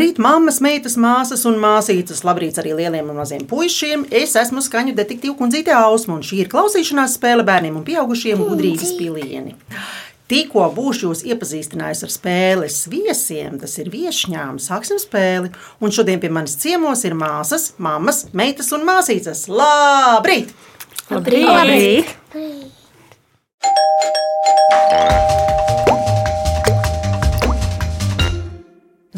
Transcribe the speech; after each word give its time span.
Labrīt, 0.00 0.16
mammas, 0.16 0.62
meitas, 0.64 0.94
māsas 0.96 1.42
un 1.44 1.58
māsītes. 1.60 2.22
Labrīt 2.24 2.56
arī 2.56 2.70
lieliem 2.72 3.10
un 3.12 3.18
maziem 3.20 3.42
puišiem. 3.44 4.06
Es 4.16 4.32
esmu 4.40 4.62
skaņu 4.64 4.94
detektīva 4.96 5.34
kundzīte 5.36 5.74
Ausma, 5.76 6.14
un 6.16 6.22
šī 6.24 6.38
ir 6.40 6.48
klausīšanās 6.48 7.18
spēle 7.18 7.44
bērniem 7.44 7.76
un 7.76 7.84
pieaugušiem 7.84 8.40
gudrības 8.40 8.94
pilieni. 8.96 9.52
Tikko 10.32 10.70
būšu 10.72 11.10
jūs 11.10 11.20
iepazīstinājusi 11.28 12.06
ar 12.08 12.14
spēles 12.14 12.78
viesiem, 12.88 13.60
tas 13.60 13.76
ir 13.82 13.92
viesņām, 13.92 14.56
sāksim 14.56 14.96
spēli. 15.04 15.52
Un 15.84 15.92
šodien 15.92 16.24
pie 16.24 16.32
manis 16.32 16.56
ciemos 16.64 17.04
ir 17.04 17.18
māsas, 17.20 17.74
mammas, 17.76 18.24
meitas 18.32 18.72
un 18.72 18.88
māsītes. 18.88 19.50
Labrīt! 19.52 20.56
Labrīt! 21.12 21.44
Labrīt. 21.44 22.16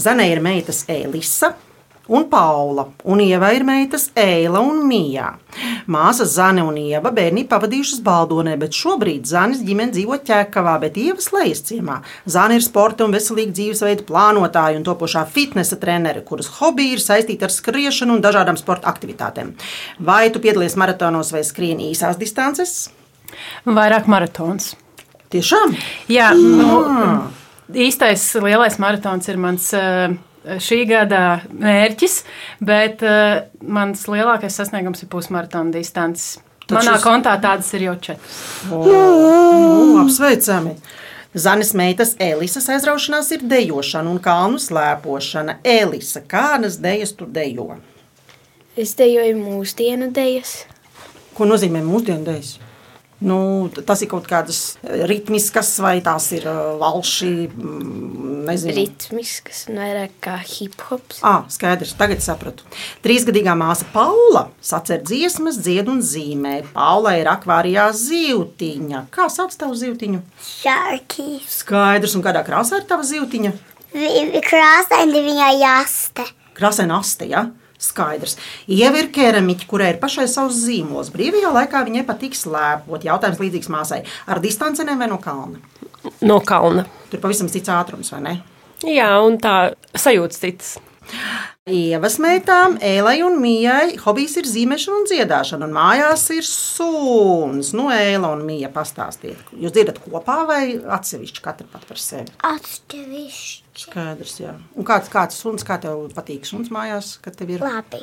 Zanē 0.02 0.33
ir 0.33 0.41
meitas 0.42 0.83
Elisa 0.91 1.52
un 2.09 2.24
Paula, 2.29 2.88
un 3.05 3.20
Ieva 3.20 3.52
ir 3.55 3.62
meitas 3.65 4.09
Eila 4.19 4.61
un 4.61 4.80
Mija. 4.88 5.28
Māsas 5.87 6.34
Zane 6.34 6.65
un 6.66 6.77
Ieva 6.80 7.12
bērni 7.15 7.45
pavadījušas 7.48 8.01
Baldonē, 8.02 8.56
bet 8.59 8.75
šobrīd 8.75 9.28
Zanes 9.30 9.62
ģimene 9.62 9.95
dzīvo 9.95 10.19
Ķekavā, 10.27 10.75
bet 10.83 10.98
Ievas 10.98 11.31
lejas 11.34 11.62
ciemā. 11.69 12.00
Zane 12.27 12.59
ir 12.59 12.64
sporta 12.67 13.06
un 13.06 13.14
veselīga 13.14 13.55
dzīvesveida 13.55 14.06
plānotāja 14.09 14.81
un 14.81 14.86
topošā 14.89 15.22
fitnesa 15.31 15.78
trenere, 15.78 16.25
kuras 16.27 16.50
hobija 16.59 16.97
ir 16.97 17.05
saistīta 17.05 17.47
ar 17.47 17.55
skriešanu 17.55 18.19
un 18.19 18.25
dažādām 18.25 18.59
sporta 18.59 18.91
aktivitātēm. 18.91 19.55
Vai 20.03 20.25
tu 20.34 20.42
piedalies 20.42 20.77
maratonos 20.81 21.31
vai 21.34 21.44
skrieni 21.47 21.92
īsās 21.92 22.19
distances? 22.19 22.91
Vairāk 23.64 24.11
maratons. 24.11 24.75
Tiešām? 25.33 25.78
Jā, 26.12 26.33
nu, 26.37 26.83
īstais 27.75 28.25
lielais 28.42 28.78
maratons 28.83 29.28
ir 29.28 29.39
mans 29.41 29.69
eh, 29.77 30.15
šī 30.62 30.81
gada 30.91 31.23
mērķis, 31.53 32.17
bet 32.61 33.03
eh, 33.06 33.45
mans 33.62 34.06
lielākais 34.11 34.56
sasniegums 34.59 35.05
ir 35.05 35.11
pusmaratona 35.12 35.73
distance. 35.75 36.41
Tad 36.67 36.78
Manā 36.78 36.97
šis- 36.97 37.05
kontā 37.06 37.37
tādas 37.43 37.70
ir 37.75 37.89
jau 37.89 37.97
četras. 37.98 38.43
Nu, 38.70 40.03
apsveicami! 40.05 40.77
Zanes 41.33 41.70
meitas 41.73 42.11
Elisas 42.20 42.67
aizraušanās 42.69 43.31
ir 43.33 43.45
dejošana 43.48 44.11
un 44.12 44.19
kalnu 44.20 44.59
slēpošana. 44.61 45.55
Elisa, 45.65 46.20
kādas 46.28 46.77
dejas 46.83 47.15
tu 47.17 47.25
dejo? 47.25 47.70
Es 48.77 48.93
dejoju 48.98 49.39
mūsdienu 49.41 50.11
dejas. 50.12 50.67
Ko 51.33 51.48
nozīmē 51.48 51.81
mūsdienu 51.87 52.27
dejas? 52.28 52.59
Nu, 53.23 53.70
tas 53.87 54.03
ir 54.03 54.11
kaut 54.11 54.27
kādas 54.27 54.77
ritmiskas, 54.83 55.70
vai 55.83 55.97
tās 56.05 56.27
ir 56.34 56.47
uh, 56.51 56.75
valši, 56.81 57.31
mm, 57.48 58.33
nezinu. 58.48 58.75
Ritmiskas 58.77 59.65
vairāk 59.70 60.17
kā 60.25 60.34
hip 60.42 60.83
hops. 60.89 61.20
Ah, 61.27 61.47
skaidrs, 61.53 61.95
tagad 61.98 62.25
sapratu. 62.25 62.67
Trīsgadīgā 63.05 63.55
māsa 63.59 63.87
Paula 63.95 64.48
sacer 64.65 65.05
dziesmas, 65.06 65.61
dzied 65.62 65.91
un 65.93 66.03
zīmē. 66.03 66.56
Paula 66.75 67.15
ir 67.20 67.31
akvārijā 67.31 67.89
zīltiņa. 67.95 69.06
Kā 69.15 69.28
sauc 69.33 69.55
tavu 69.59 69.78
zīltiņu? 69.78 70.23
Šarkīs. 70.43 71.47
Skaidrs, 71.62 72.19
un 72.19 72.27
kādā 72.27 72.43
krāsā 72.47 72.83
ir 72.83 72.89
tava 72.91 73.06
zīltiņa? 73.06 73.55
Krāsaini 73.93 75.27
viņai 75.31 75.53
jāste. 75.60 76.27
Krāsaina 76.56 76.99
aste, 77.00 77.28
ja? 77.28 77.47
Skaidrs. 77.82 78.38
Ieva 78.70 79.03
ir 79.03 79.10
keramiķa, 79.15 79.69
kurai 79.70 79.93
ir 79.94 80.00
pašai 80.03 80.28
savs 80.31 80.60
zīmols. 80.65 81.10
Brīvajā 81.15 81.50
laikā 81.56 81.84
viņai 81.88 82.06
patīk 82.09 82.38
slēpot. 82.38 83.06
Jautājums 83.09 83.43
līdzīgs 83.43 83.72
māsai. 83.72 84.04
Ar 84.31 84.43
distancēm 84.44 84.94
vai 84.98 85.10
no 85.10 85.19
kalna? 85.22 85.60
no 86.21 86.41
kalna. 86.41 86.87
Tur 87.10 87.22
pavisam 87.22 87.50
cits 87.53 87.71
ātrums, 87.72 88.12
vai 88.15 88.22
ne? 88.25 88.34
Jā, 88.88 89.10
un 89.22 89.38
tā 89.42 89.56
sajūta 89.94 90.38
cits. 90.38 90.75
Ievas 91.71 92.17
meitām, 92.19 92.73
Ēlai 92.83 93.21
un 93.23 93.37
Mijai 93.39 93.93
hobijs 94.03 94.33
ir 94.41 94.49
zīmēšana 94.50 94.97
un 94.99 95.05
dziedāšana. 95.06 95.69
Un 95.69 95.77
mājās 95.77 96.25
ir 96.34 96.43
suns. 96.43 97.69
Nu, 97.78 97.84
Ēla 97.95 98.33
un 98.34 98.43
Mija 98.49 98.67
pastāstiet. 98.75 99.39
Jūs 99.55 99.71
dzirdat 99.77 100.01
kopā 100.03 100.41
vai 100.49 100.65
atsevišķi 100.97 101.45
katra 101.45 101.69
pat 101.71 101.87
par 101.87 102.03
sevi? 102.03 102.34
Atsevišķi. 102.51 103.62
Skaidrs, 103.84 104.34
jā. 104.43 104.56
Un 104.75 104.89
kāds, 104.91 105.06
kāds 105.12 105.39
suns, 105.39 105.62
kā 105.62 105.78
tev 105.84 106.09
patīk 106.17 106.51
suns 106.51 106.72
mājās, 106.75 107.12
kad 107.22 107.39
tev 107.39 107.55
ir 107.55 107.62
Labi. 107.62 108.03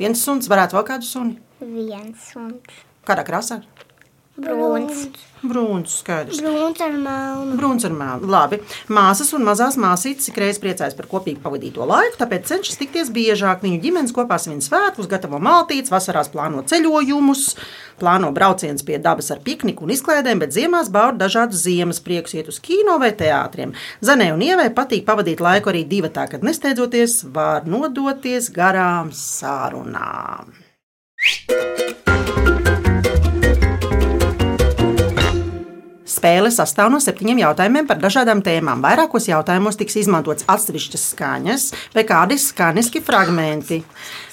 viens 0.00 0.24
suns, 0.24 0.48
varētu 0.48 0.80
vēl 0.80 0.88
kādu 0.94 1.04
suni? 1.10 1.36
Viens 1.60 2.30
un 2.40 2.56
Kādā 3.04 3.20
krāsā? 3.28 3.60
Brūns. 4.40 5.06
Brūns, 5.44 5.98
skaidrs. 6.00 6.40
Brūns 6.40 6.80
ar 6.80 6.94
melnu. 6.96 7.56
Brūns 7.58 7.84
ar 7.84 7.92
melnu. 7.94 8.28
Labi. 8.32 8.58
Māsas 8.92 9.32
un 9.36 9.44
mazās 9.44 9.76
māsītes 9.80 10.30
ik 10.30 10.38
reiz 10.40 10.58
priecājas 10.62 10.96
par 10.96 11.08
kopīgi 11.10 11.42
pavadīto 11.42 11.84
laiku, 11.88 12.16
tāpēc 12.20 12.48
cenšas 12.48 12.80
tikties 12.80 13.12
biežāk. 13.14 13.60
Viņu 13.64 13.82
ģimenes 13.82 14.14
kopā 14.16 14.38
svin 14.40 14.62
svētkus, 14.64 15.10
gatavo 15.10 15.40
maltītes, 15.42 15.92
vasarās 15.92 16.32
plāno 16.32 16.64
ceļojumus, 16.70 17.44
plāno 18.00 18.32
braucienus 18.36 18.86
pie 18.86 18.98
dabas 19.04 19.30
ar 19.34 19.42
pikniku 19.44 19.84
un 19.84 19.92
izklaidēm, 19.94 20.40
bet 20.42 20.56
ziemās 20.56 20.88
bauda 20.92 21.26
dažādus 21.26 21.66
ziemas 21.66 22.00
priekus, 22.04 22.34
iet 22.38 22.48
uz 22.48 22.60
kino 22.64 22.96
vai 23.02 23.12
teātriem. 23.12 23.76
Zanē 24.04 24.32
un 24.32 24.44
Ievai 24.44 24.70
patīk 24.74 25.04
pavadīt 25.08 25.44
laiku 25.44 25.74
arī 25.74 25.84
divatā, 25.88 26.26
kad 26.30 26.46
nesteidzoties 26.46 27.20
var 27.36 27.68
nodoties 27.68 28.48
garām 28.54 29.12
sārunām. 29.12 30.54
Spēle 36.24 36.48
sastāv 36.48 36.88
no 36.88 36.96
septiņiem 37.04 37.42
jautājumiem 37.42 37.84
par 37.84 37.98
dažādām 38.00 38.38
tēmām. 38.40 38.80
Vairākos 38.80 39.26
jautājumos 39.28 39.76
tiks 39.76 39.98
izmantots 40.00 40.46
atsevišķas 40.48 41.02
skaņas 41.10 41.66
vai 41.92 42.04
kādi 42.08 42.38
skaņiski 42.40 43.02
fragmenti. 43.04 43.82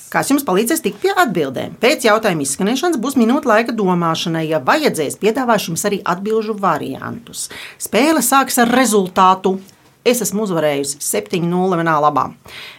Kas 0.08 0.32
jums 0.32 0.46
palīdzēs 0.48 0.86
tikt 0.86 1.02
pie 1.04 1.12
atbildēm? 1.12 1.76
Pēc 1.84 2.08
jautājuma 2.08 2.46
izskanēšanas 2.46 3.02
būs 3.04 3.20
minūte 3.20 3.52
laika 3.52 3.76
domāšanai. 3.76 4.46
Ja 4.48 4.64
vajadzēs, 4.64 5.20
piedāvāšu 5.20 5.74
jums 5.74 5.84
arī 5.92 6.00
atbildžu 6.16 6.56
variantus. 6.64 7.50
Spēle 7.76 8.24
sāks 8.24 8.62
ar 8.64 8.72
rezultātu. 8.72 9.58
Es 10.02 10.18
esmu 10.26 10.48
uzvarējusi 10.48 10.98
7-0 11.06 11.78
vienā 11.78 11.94
labā. 12.02 12.24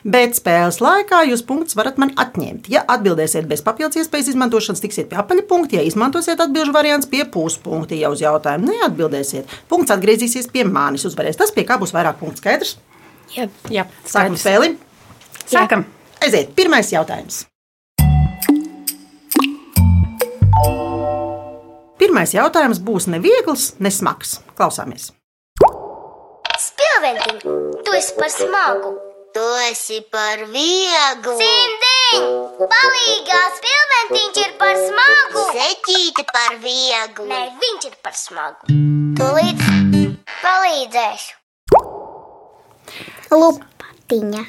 Bet 0.02 0.34
spēles 0.34 0.80
laikā 0.82 1.20
jūs 1.28 1.44
punktus 1.46 1.76
varat 1.78 2.00
man 2.02 2.10
atņemt. 2.18 2.66
Ja 2.72 2.82
atbildēsiet 2.90 3.46
bez 3.46 3.62
papildus 3.62 4.00
iespējas 4.02 4.32
izmantošanas, 4.32 4.82
tiksiet 4.82 5.06
pie 5.12 5.20
apaļa 5.22 5.44
punkta. 5.46 5.78
Ja 5.78 5.84
izmantosiet 5.86 6.42
atbildžu 6.42 6.74
variants, 6.74 7.06
pie 7.06 7.22
puspunkta. 7.30 7.94
Ja 7.94 8.10
uz 8.10 8.24
jautājumu 8.24 8.72
neatbildēsiet, 8.72 9.54
punkts 9.70 9.94
atgriezīsies 9.94 10.50
pie 10.50 10.66
manis. 10.66 11.06
Uzvarēs 11.06 11.38
tas, 11.38 11.54
pie 11.54 11.62
kā 11.68 11.78
būs 11.78 11.94
vairāk 11.94 12.18
punktu 12.18 12.42
skaidrs. 12.42 12.74
Jā, 13.36 13.46
Jā, 13.70 13.86
Sākam 14.02 14.34
skaidrs. 14.34 14.42
spēli. 14.42 14.72
Sākam. 15.46 15.86
Aiziet, 16.26 16.50
pirmais 16.58 16.90
jautājums. 16.90 17.44
Pirmais 22.02 22.34
jautājums 22.34 22.82
būs 22.82 23.06
neviegls, 23.06 23.76
ne 23.78 23.94
smags. 23.94 24.40
Klausāmies. 24.58 25.12
Spilventiņ, 27.02 27.38
tu 27.82 27.94
esi 27.98 28.12
par 28.14 28.28
smagu. 28.30 28.90
Tu 29.34 29.42
esi 29.66 29.96
par 30.12 30.42
vieglu. 30.52 31.32
Simdiņ, 31.40 32.26
palīgā 32.70 33.38
spilventiņš 33.56 34.36
ir 34.42 34.52
par 34.60 34.76
smagu. 34.78 35.42
Zeķīte 35.56 36.22
par 36.28 36.54
vieglu. 36.62 37.26
Nē, 37.26 37.40
viņš 37.58 37.86
ir 37.88 37.96
par 38.06 38.14
smagu. 38.14 38.76
Tūlīt 39.18 39.64
palīdzēšu. 40.44 41.80
Lupatiņa. 43.34 44.44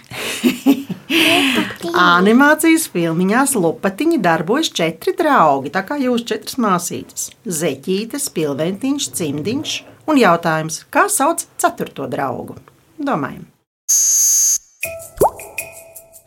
Animācijas 2.04 2.86
filmiņās 2.94 3.56
Lupatiņi 3.58 4.22
darbojas 4.22 4.70
četri 4.78 5.16
draugi, 5.18 5.74
tā 5.74 5.82
kā 5.90 5.98
jūs 6.04 6.28
četras 6.30 6.62
māsītes- 6.62 7.32
Zeķīte, 7.62 8.22
Spilventiņš, 8.22 9.10
Cimdiņš 9.18 9.74
un 10.10 10.20
jautājums, 10.20 10.84
kā 10.94 11.08
sauc 11.12 11.46
ceturto 11.62 12.08
draugu? 12.12 12.58
Domājam. 13.00 13.46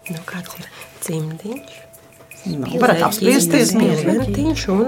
Nu, 0.06 0.20
kāds 0.28 0.58
ir 0.60 0.68
dzimdiņš? 1.02 1.76
Nu, 2.46 2.70
varat 2.78 3.02
apspriesties. 3.08 3.74
Dzimdiņš 3.74 4.66
un 4.74 4.84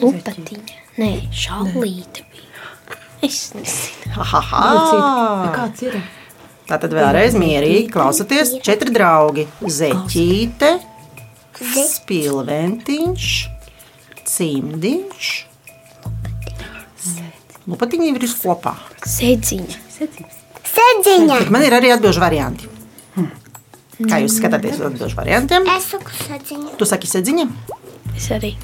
lupatiņa. 0.00 0.80
Nē, 1.00 1.10
šaulīte 1.32 2.24
bija. 2.32 2.48
Es 3.22 3.52
nezinu. 3.54 4.16
Haha! 4.16 5.52
kāds 5.54 5.84
ir? 5.86 6.00
Tātad 6.68 6.94
vēlreiz 6.96 7.36
mierīgi 7.38 7.90
klausoties. 7.92 8.56
Četri 8.64 8.94
draugi- 8.94 9.46
Zeķīte, 9.78 10.72
Spilventiņš, 11.62 13.30
Cimdiņš. 14.26 15.51
Lupatiņi 17.70 18.10
ir 18.10 18.18
visi 18.22 18.38
kopā. 18.42 18.74
Sēdziņa. 19.06 19.80
Sedziņa. 20.72 21.38
Bet 21.44 21.50
man 21.54 21.66
ir 21.66 21.76
arī 21.76 21.92
atbildžu 21.94 22.22
varianti. 22.22 22.70
Kā 24.02 24.18
jūs 24.22 24.34
skatāties 24.40 24.80
uz 24.80 24.86
atbildžu 24.88 25.18
variantiem? 25.18 25.66
Es 25.76 25.90
saku 25.92 26.14
sedziņa. 26.24 26.76
Tu 26.80 26.88
saki, 26.88 27.10
sedziņa. 27.10 27.44
Es 28.16 28.28
arī. 28.34 28.54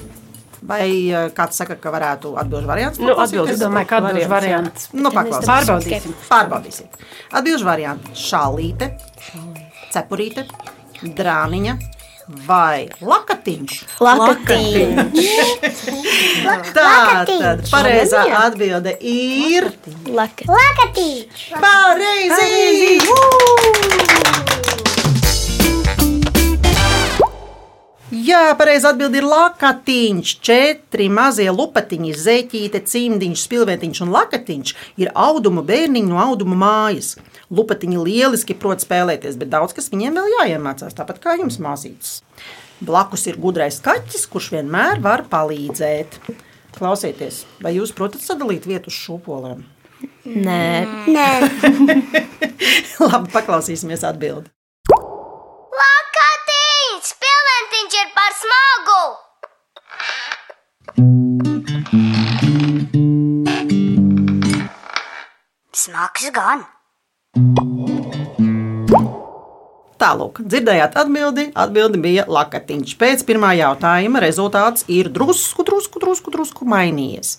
Vai 0.68 0.88
eh, 1.14 1.28
kāds 1.36 1.60
saka, 1.60 1.76
ka 1.78 1.92
varētu 1.94 2.32
atbildēt 2.40 2.66
variants? 2.68 2.98
Nu, 2.98 3.14
atbildi. 3.22 3.54
Es 3.54 3.60
domāju, 3.62 3.88
ka 3.88 4.00
atbildēšu 4.00 4.32
variants. 4.32 4.88
Nu, 4.96 5.12
paklausīsimies. 5.14 5.52
Pārbaudīsim. 5.52 6.16
Pārbaudīsim. 6.26 6.90
Atbildžu 7.38 7.68
varianti- 7.68 8.16
šālīte, 8.28 8.90
cepurīte, 9.94 10.48
drāniņa 11.04 11.76
vai 12.28 12.88
lakatiņš. 13.00 13.78
Lakatīņš. 14.04 15.28
Tā 16.76 17.24
tad 17.28 17.64
pareizā 17.72 18.24
atbilde 18.44 18.92
ir 19.00 19.70
Lakatīņš. 20.06 20.48
Lakatīč! 20.52 21.48
pareizi! 21.64 23.00
Jā, 28.08 28.54
pareizi 28.56 28.86
atbild 28.88 29.12
ir 29.18 29.26
lakatiņš. 29.28 30.30
Četri 30.40 31.10
mazie 31.12 31.50
lupatiņi, 31.52 32.14
zeķīte, 32.16 32.80
cimdiņš, 32.88 33.42
spilventiņš 33.44 34.00
un 34.06 34.14
lakatiņš 34.14 34.72
ir 35.04 35.12
audumu 35.12 35.60
bērniņi 35.68 36.08
no 36.08 36.22
audumu 36.22 36.56
mājas. 36.56 37.18
Lupatiņi 37.52 38.00
lieliski 38.00 38.56
prot 38.56 38.80
spēlēties, 38.84 39.36
bet 39.36 39.52
daudz 39.52 39.76
kas 39.76 39.92
viņiem 39.92 40.16
vēl 40.16 40.32
jāiemācās, 40.38 40.96
tāpat 40.96 41.20
kā 41.20 41.36
jums 41.36 41.60
māsītes. 41.60 42.22
Blakus 42.80 43.26
ir 43.28 43.36
gudrais 43.42 43.80
kaķis, 43.84 44.24
kurš 44.32 44.52
vienmēr 44.56 45.04
var 45.04 45.26
palīdzēt. 45.28 46.20
Klausieties, 46.78 47.42
vai 47.60 47.74
jūs 47.76 47.92
protat 47.92 48.24
sadalīt 48.24 48.68
vietu 48.70 48.88
uz 48.88 48.96
šūpolēm? 49.04 49.66
Nē, 50.28 50.64
Nē, 51.12 51.30
Labi, 53.04 53.32
paklausīsimies 53.34 54.04
atbildi. 54.06 54.48
Smags 65.88 66.28
gan. 66.36 66.64
Tālāk, 69.98 70.38
dzirdējāt 70.46 70.94
atbildi. 71.00 71.48
Atbildi 71.58 71.98
bija 72.02 72.24
lakatiņš. 72.30 72.92
Pēc 73.00 73.24
pirmā 73.26 73.50
jautājuma 73.58 74.22
rezultāts 74.22 74.84
ir 74.94 75.10
drusku, 75.10 75.64
drusku, 75.66 75.98
drusku, 76.02 76.30
drusku 76.34 76.68
mainījies. 76.70 77.34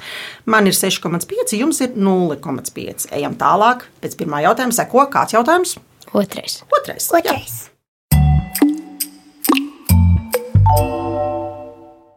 Man 0.49 0.67
ir 0.67 0.75
6,5, 0.75 1.55
jums 1.55 1.79
ir 1.85 1.95
0,5. 1.95 3.07
Ejam 3.15 3.37
tālāk. 3.39 3.87
Pēc 4.03 4.17
pirmā 4.19 4.43
jautājuma 4.43 4.75
seko 4.75 5.07
kāds 5.13 5.37
jautājums? 5.37 5.77
otrais. 6.11 6.63
Otrais. 6.73 7.07
Jā. 7.13 7.21
Otrais. 7.21 7.55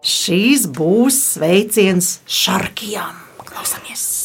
Šīs 0.02 0.67
būs 0.75 1.23
sveiciens 1.37 2.17
šarkijām. 2.26 3.14
Klausamies! 3.46 4.22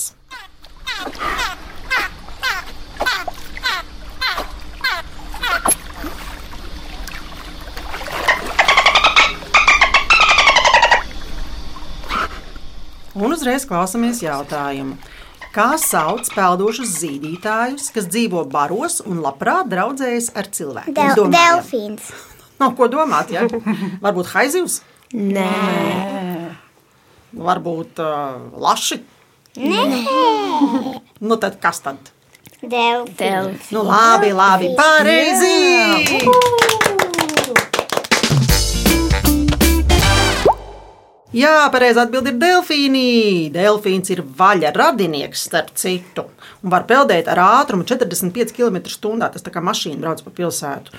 Un 13.17 13.33
uzreiz 13.33 13.65
klausāmies 13.65 14.19
jautājumu. 14.21 14.97
Kā 15.55 15.71
sauc 15.81 16.27
peldošus 16.35 16.91
zīdītājus, 17.01 17.87
kas 17.95 18.05
dzīvo 18.13 18.43
baros 18.51 18.99
un 19.09 19.23
labprāt 19.23 19.69
draudzējas 19.71 20.29
ar 20.37 20.49
cilvēkiem? 20.53 20.93
Del 20.97 21.15
Domājam. 21.17 21.37
delfīns. 21.37 22.11
Nav 22.61 22.75
ko 22.77 22.87
domāt, 22.89 23.31
ja? 23.33 23.45
Varbūt 24.03 24.29
haizivs, 24.35 24.79
Nē, 25.13 25.47
varbūt 27.37 28.01
uh, 28.03 28.41
laši. 28.59 28.97
Nē, 29.57 29.83
nu 31.23 31.37
tad 31.41 31.55
kas 31.63 31.79
tad? 31.85 32.11
Delfīns. 32.59 33.15
Delfīns. 33.21 33.69
Nu, 33.71 33.85
labi, 33.87 34.33
labi, 34.35 34.73
pareizi! 34.77 35.53
Jā, 35.53 36.25
pareizi 41.71 41.99
atbild 42.01 42.27
ir 42.27 42.37
delfīni. 42.41 43.51
Delfīns 43.53 44.09
ir 44.13 44.21
vaļa 44.23 44.71
radinieks, 44.75 45.43
starp 45.49 45.69
citu, 45.75 46.25
un 46.63 46.69
var 46.73 46.83
peldēt 46.89 47.27
ar 47.27 47.37
ātrumu 47.37 47.85
45 47.85 48.53
km/h. 48.55 49.31
Tas 49.33 49.41
tā 49.45 49.51
kā 49.53 49.61
mašīna 49.61 49.99
brauc 50.01 50.23
pa 50.23 50.31
pilsētu. 50.31 50.89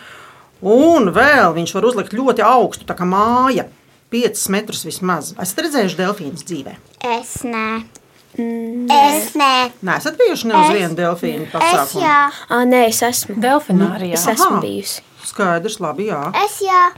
Un 0.62 1.12
vēl 1.14 1.54
viņš 1.54 1.74
var 1.74 1.84
uzlikt 1.84 2.12
ļoti 2.18 2.42
augstu, 2.42 2.84
tā 2.84 2.94
kā 2.98 3.06
māja, 3.06 3.66
5 4.10 4.48
metrus 4.50 4.84
vismaz. 4.84 5.34
Esat 5.38 5.64
redzējuši 5.66 5.96
delfīnus 6.00 6.44
dzīvē? 6.48 6.76
Es 7.18 7.42
nē. 7.44 7.84
Es 8.38 9.32
nē. 9.34 9.70
Nē, 9.82 9.96
esat 9.98 10.16
bijuši 10.18 10.46
ne 10.50 10.54
uz 10.54 10.68
Es- 10.68 10.76
vienu 10.76 10.94
delfīnu 10.94 11.46
Es 11.46 11.52
pasākumu. 11.52 12.02
jā. 12.02 12.30
Ah, 12.50 12.64
nē, 12.64 12.88
es 12.88 13.00
esmu. 13.02 13.34
Delfinārijā. 13.40 14.12
Es 14.14 14.26
esmu 14.26 14.58
Aha. 14.58 14.60
bijusi. 14.60 15.00
Skaidrs, 15.24 15.78
labi, 15.80 16.06
jā. 16.08 16.20
Es 16.44 16.60
jā. 16.62 16.92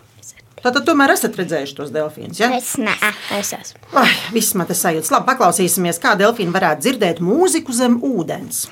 Tātad 0.61 0.85
tomēr 0.85 1.15
esat 1.15 1.39
redzējuši 1.41 1.77
tos 1.79 1.93
delfīnus. 1.95 2.41
Ja? 2.43 2.51
Es 2.57 2.75
nē. 2.81 2.93
Es 3.39 3.55
esmu. 3.57 3.81
Ai, 3.97 4.11
viss 4.35 4.57
man 4.59 4.69
te 4.69 4.77
sajūtas. 4.77 5.13
Labi, 5.15 5.29
paklausīsimies, 5.31 6.01
kā 6.03 6.13
delfīni 6.21 6.53
varētu 6.55 6.85
dzirdēt 6.85 7.23
mūziku 7.25 7.77
zem 7.77 7.97
ūdens. 8.05 8.67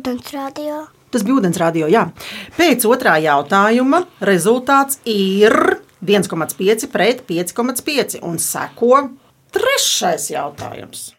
Ūdens 0.00 0.30
radio. 0.32 0.86
Tas 1.12 1.24
bija 1.26 1.36
ūdensradio. 1.36 1.88
Jā. 1.92 2.06
Pēc 2.56 2.86
otrā 2.88 3.18
jautājuma 3.20 4.06
rezultāts 4.24 4.96
ir 5.04 5.52
1,5 6.00 6.86
pret 6.88 7.20
5,5 7.28 8.22
un 8.24 8.38
seko 8.40 9.02
trešais 9.52 10.30
jautājums. 10.32 11.10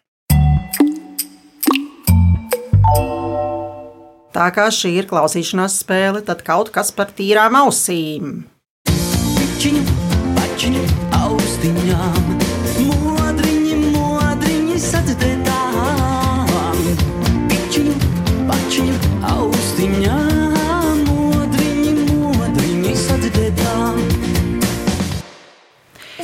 Tā 4.34 4.48
kā 4.56 4.66
šī 4.74 4.96
ir 5.04 5.10
klausīšanās 5.12 5.78
spēle, 5.84 6.24
tad 6.26 6.42
kaut 6.48 6.72
kas 6.74 6.90
par 6.96 7.12
tīrām 7.14 7.60
ausīm. 7.62 8.48
Pičiņu, 8.90 9.84
pačiņu, 10.40 10.86
austiņām, 11.20 12.32
modriņi, 12.88 13.78
modriņi 13.94 14.82
sadzirdētām. 14.90 15.71
Pačiņu, 18.82 19.18
austiņām, 19.30 21.02
modriņi, 21.06 22.06
modriņi 22.18 22.94
sadzirdētām. 22.98 24.00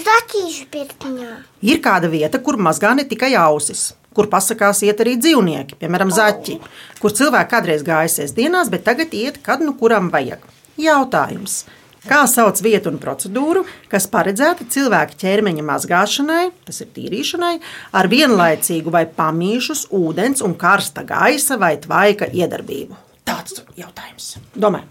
Zaķīšu 0.08 0.66
pirtiņā. 0.74 1.32
Ir 1.62 1.82
kāda 1.86 2.10
vieta, 2.10 2.42
kur 2.42 2.58
mazgā 2.58 2.96
ne 2.98 3.06
tikai 3.06 3.36
ausis, 3.38 3.94
kur 4.18 4.30
pasakās 4.32 4.82
iet 4.88 5.02
arī 5.04 5.18
dzīvnieki, 5.22 5.78
piemēram, 5.78 6.10
zaķi, 6.14 6.58
kur 7.02 7.14
cilvēki 7.14 7.54
kādreiz 7.54 7.86
gāja 7.86 8.10
sestdienās, 8.10 8.72
bet 8.74 8.88
tagad 8.88 9.14
iet, 9.14 9.42
kad 9.46 9.62
nu 9.62 9.76
kuram 9.78 10.10
vajag. 10.10 10.42
Jautājums. 10.82 11.66
Kā 12.08 12.22
sauc 12.32 12.62
vietu 12.64 12.92
un 12.94 13.00
procedūru, 13.02 13.66
kas 13.92 14.08
paredzēta 14.12 14.68
cilvēka 14.72 15.18
ķermeņa 15.20 15.66
mazgāšanai, 15.68 16.44
tas 16.68 16.80
ir 16.84 16.92
tīrīšanai, 16.96 17.56
ar 18.00 18.12
vienlaicīgu 18.12 18.94
vai 18.94 19.04
pamīšus, 19.12 19.90
ūdens 19.96 20.44
un 20.46 20.56
karsta 20.60 21.04
gaisa 21.08 21.60
vai 21.60 21.76
tvaika 21.84 22.30
iedarbību? 22.32 22.96
Tāds 23.28 23.60
ir 23.60 23.84
jautājums. 23.84 24.38
Domāju, 24.56 24.88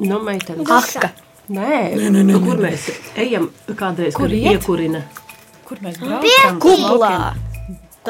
Nu, 0.00 0.16
meitene. 0.24 0.64
Aka. 0.64 1.10
Nē, 1.52 1.78
nē, 1.98 2.08
nē, 2.14 2.22
nē, 2.24 2.36
kur 2.40 2.60
mēs 2.62 2.86
ejam 3.20 3.50
kādreiz, 3.76 4.14
Kur 4.16 4.32
iekurina. 4.32 5.02
Kur 5.68 5.82
mēs 5.84 5.98
braucam? 6.00 6.60
Kublā. 6.62 7.49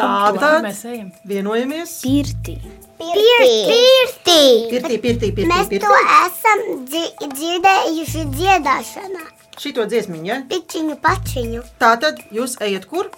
Tā 0.01 0.41
tad 0.41 0.65
mēs 0.67 0.85
ejam? 0.89 1.11
vienojamies. 1.29 1.97
Pirtī. 2.05 2.57
Pirtī. 3.01 4.99
Pirtī. 5.05 5.33
Mēs 5.49 5.71
to 5.73 5.97
esam 6.21 6.65
dzi 6.91 7.05
dzirdējuši 7.37 8.27
dziedāšanā. 8.37 9.27
Šito 9.61 9.85
dziesmiņu, 9.85 10.25
ja? 10.25 10.39
Pičiņu 10.49 10.95
pačiņu. 11.05 11.65
Tā 11.81 11.95
tad 12.01 12.21
jūs 12.33 12.57
ejat 12.65 12.87
kur? 12.89 13.11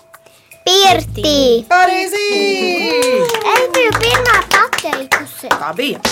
Pirtī. 0.67 1.62
Pareizi! 1.71 2.23
Es 3.53 3.69
biju 3.75 3.93
pirmā 3.99 4.39
pateikusi. 4.51 5.51
Tā 5.51 5.71
bija. 5.79 6.03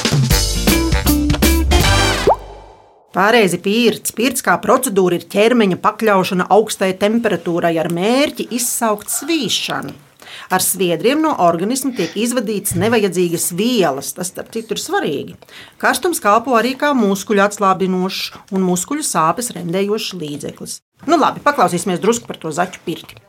Pareizi 3.11 3.59
pīrts. 3.59 4.15
Pīrts 4.15 4.45
kā 4.47 4.55
procedūra 4.62 5.19
ir 5.19 5.27
ķermeņa 5.31 5.81
pakļaušana 5.83 6.47
augstai 6.55 6.93
temperatūrai 6.99 7.75
ar 7.83 7.91
mērķi 7.95 8.47
izsaukt 8.55 9.11
svīšanu. 9.11 9.97
Ar 10.49 10.64
sviedriem 10.64 11.20
no 11.23 11.35
organisma 11.44 11.92
tiek 11.97 12.14
izvadīts 12.16 12.76
nevajadzīgas 12.80 13.50
vielas. 13.59 14.14
Tas, 14.16 14.32
starp 14.32 14.52
citu, 14.54 14.76
ir 14.76 14.82
svarīgi. 14.82 15.37
Karstums 15.82 16.23
kalpo 16.23 16.56
arī 16.59 16.76
kā 16.80 16.94
muskuļu 16.97 17.44
atslābinošs 17.44 18.54
un 18.56 18.64
muskuļu 18.64 19.04
sāpes 19.06 19.52
remdējošs 19.56 20.14
līdzeklis. 20.16 20.80
Nu, 21.09 21.20
labi, 21.20 21.42
paklausīsimies 21.44 22.00
drusku 22.00 22.28
par 22.30 22.40
to 22.40 22.52
zaķu 22.54 22.85
pirti. 22.85 23.20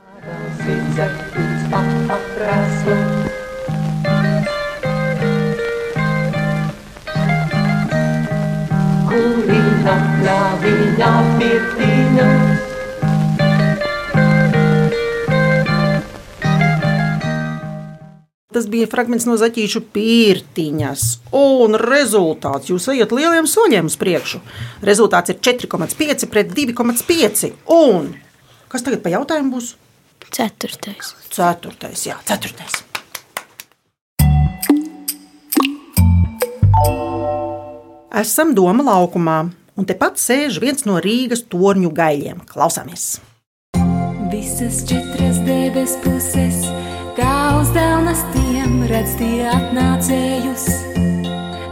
Kurina 9.12 9.96
pļāviņā 10.18 11.14
pirtiņa. 11.40 12.71
Tas 18.52 18.66
bija 18.68 18.88
fragments 18.92 19.24
no 19.30 19.38
zaķīšu 19.40 19.80
pīrtiņas. 19.96 21.06
Un 21.40 21.78
rezultāts 21.80 22.68
jūs 22.68 22.90
ejat 22.92 23.14
lieliem 23.16 23.48
soļiem 23.48 23.88
uz 23.88 23.96
priekšu. 24.00 24.42
Rezultāts 24.84 25.32
ir 25.32 25.40
4,5 25.40 26.28
pret 26.32 26.52
2,5. 26.52 27.54
Un 27.72 28.12
kas 28.72 28.84
tagad 28.84 29.04
pa 29.06 29.14
jautājumu 29.16 29.56
būs? 29.56 29.76
Ceturtais. 30.32 31.16
Ceturtais, 31.32 32.06
jā, 32.08 32.20
ceturtais. 32.28 32.84
Esam 38.12 38.52
Doma 38.52 38.84
laukumā, 38.84 39.38
un 39.80 39.88
tepat 39.88 40.20
sēž 40.20 40.60
viens 40.60 40.84
no 40.84 41.00
Rīgas 41.00 41.46
torņu 41.48 41.94
gaļiem. 41.96 42.44
Klausāmies! 42.52 43.22
Visas 44.32 44.84
četras 44.88 45.40
debes 45.48 45.96
puses, 46.04 46.66
uz 47.60 47.70
dēlnas 47.76 48.22
tiem 48.34 48.82
redz 48.90 49.16
tie 49.20 49.46
atnācējus. 49.50 50.66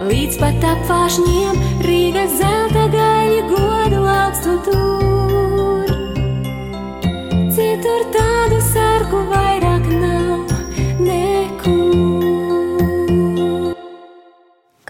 Līdz 0.10 0.38
pat 0.42 0.64
apvāršņiem 0.72 1.60
Rīgas 1.86 2.34
zelta 2.40 2.86
gaļi 2.94 3.42
godu 3.52 4.02
augstu 4.10 4.56
tur. 4.66 5.92
Citur 7.56 8.06
tādu 8.16 8.60
sargu 8.70 9.22
vairāk 9.30 9.90
nav 9.94 10.54
nekur. 11.04 11.90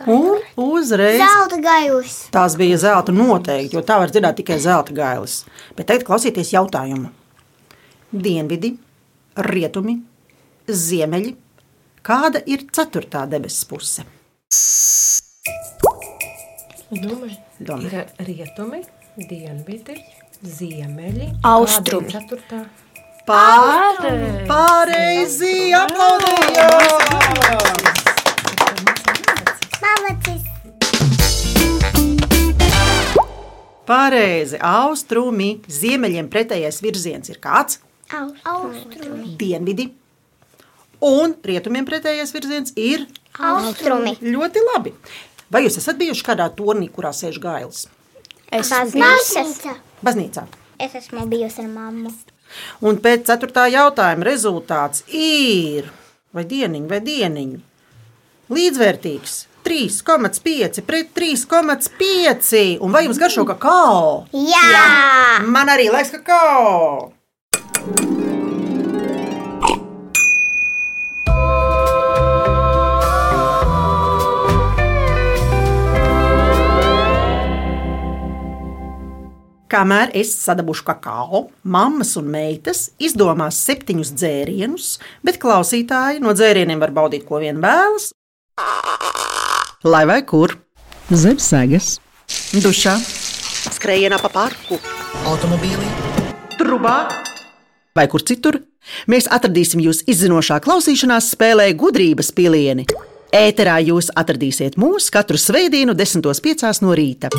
Un 0.09 0.39
uzreiz 0.57 1.19
Zelta 1.21 1.59
gailis. 1.61 2.15
tās 2.33 2.55
bija 2.57 2.77
zelta 2.81 3.13
noteikti, 3.13 3.75
jo 3.77 3.81
tā 3.85 3.99
var 4.01 4.09
dzirdēt 4.13 4.39
tikai 4.41 4.59
zelta 4.63 4.95
gailis. 4.95 5.43
Bet 5.77 5.89
tagad 5.91 6.07
klausieties 6.07 6.53
jautājumu. 6.55 7.11
Dienvidi, 8.09 8.73
rietumi, 9.37 9.99
ziemeļi. 10.69 11.35
Kāda 12.05 12.41
ir 12.47 12.63
ceturtā 12.73 13.25
debesis 13.29 13.65
puse? 13.69 14.03
Domāju, 16.89 17.35
Domā. 17.61 17.83
ir 17.85 18.25
rietumi, 18.25 18.79
dienvidi, 19.29 19.99
ziemeļi, 20.41 21.27
Austrumi. 21.45 22.09
Ceturtā. 22.15 22.63
Pār- 23.29 24.47
Pareizi! 24.49 25.69
Aplaudējām! 25.77 26.89
Pareizi! 33.89 34.57
Austrumi, 34.61 35.49
ziemeļiem 35.69 36.27
pretējais 36.31 36.81
virziens 36.83 37.31
ir 37.31 37.39
kāds? 37.41 37.79
Austrumi. 38.13 39.35
Dienvidi. 39.39 39.89
Un 41.05 41.35
rietumiem 41.45 41.85
pretējais 41.87 42.33
virziens 42.35 42.73
ir 42.75 43.05
Austrumi. 43.39 44.17
ļoti 44.21 44.63
labi. 44.73 44.93
Vai 45.49 45.63
jūs 45.65 45.79
esat 45.79 45.97
bijuši 45.97 46.25
kādā 46.27 46.49
tornī, 46.53 46.89
kurā 46.91 47.13
sēž 47.15 47.39
gailis? 47.41 47.87
Es 48.51 48.69
Baznīca. 48.69 49.77
Baznīcā. 50.03 50.43
Es 50.79 50.95
esmu 50.95 51.25
bijusi 51.29 51.63
ar 51.63 51.69
mammu. 51.71 52.11
Un 52.81 52.97
pēc 52.97 53.27
ceturtā 53.29 53.67
jautājuma 53.69 54.25
rezultāts 54.25 55.03
ir 55.07 55.89
vai 56.33 56.45
dieniņi, 56.49 56.87
vai 56.89 56.99
dieniņi. 57.05 57.59
Līdzvērtīgs 58.49 59.35
3,5 59.67 60.81
pret 60.87 61.11
3,5. 61.13 62.79
Un 62.81 62.91
vai 62.95 63.03
jums 63.05 63.19
garšo 63.21 63.45
kakao? 63.45 64.25
Jā! 64.33 65.43
Man 65.45 65.69
arī 65.69 65.89
liekas, 65.91 66.13
kakao. 66.17 67.11
Kamēr 79.69 80.09
es 80.17 80.31
sadabūšu 80.33 80.81
kakao, 80.87 81.43
mammas 81.61 82.15
un 82.17 82.31
meitas 82.33 82.87
izdomās 82.97 83.59
septiņus 83.67 84.09
dzērienus, 84.17 84.87
bet 85.21 85.37
klausītāji 85.43 86.23
no 86.23 86.33
dzērieniem 86.33 86.81
var 86.81 86.89
baudīt, 86.95 87.27
ko 87.27 87.37
vien 87.43 87.59
vēlas. 87.61 88.07
Lai 89.85 90.01
vai 90.09 90.23
kur? 90.25 90.55
Zem 91.13 91.37
sēgas, 91.37 91.99
dušā, 92.65 92.95
skrējienā 93.75 94.17
pa 94.23 94.33
parku, 94.33 94.81
automobīlī, 95.29 95.93
trubā 96.57 96.97
vai 97.93 98.07
kur 98.09 98.25
citur. 98.25 98.63
Mēs 99.05 99.29
atradīsim 99.29 99.85
jūs 99.85 100.01
izzinošā 100.09 100.57
klausīšanās 100.65 101.29
spēlē 101.35 101.69
gudrības 101.77 102.33
pilieni. 102.33 102.89
Ēterā 103.29 103.77
jūs 103.85 104.09
atradīsiet 104.17 104.81
mūs 104.81 105.11
katru 105.13 105.37
svētdienu, 105.37 105.93
10.5. 105.93 106.81
no 106.81 106.97
rīta. 106.97 107.29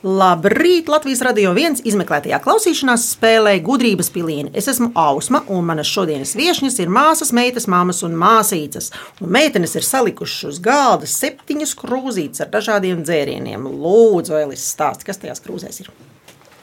Labrīt! 0.00 0.88
Latvijas 0.90 1.22
radio 1.24 1.54
viens 1.56 1.80
izmeklētajā 1.86 2.40
klausīšanās 2.44 3.06
spēlē 3.14 3.54
gudrības 3.64 4.12
pilieni. 4.12 4.52
Es 4.56 4.68
esmu 4.68 4.90
Ausma, 4.98 5.40
un 5.48 5.64
manas 5.68 5.88
šodienas 5.88 6.34
viesņas 6.36 6.76
ir 6.82 6.92
māsas, 6.92 7.32
meitas, 7.36 7.68
māmas 7.70 8.02
un 8.04 8.18
māsīcas. 8.20 8.90
Un 9.20 9.32
meitenes 9.32 9.76
ir 9.78 9.86
salikušas 9.86 10.50
uz 10.50 10.60
galda 10.64 11.08
septiņas 11.08 11.76
krūzītes 11.80 12.44
ar 12.44 12.52
dažādiem 12.52 13.04
dzērieniem. 13.06 13.68
Lūdzu, 13.70 14.36
Elis, 14.40 14.68
stāsti, 14.74 15.08
kas 15.08 15.20
tajās 15.24 15.44
krūzēs 15.44 15.84
ir? 15.84 15.92